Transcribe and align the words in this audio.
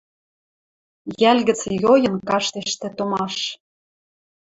Йӓл 1.21 1.39
гӹц 1.47 1.61
йойын 1.83 2.15
каштеш 2.29 2.71
тӹ 2.79 2.89
томаш. 2.97 3.35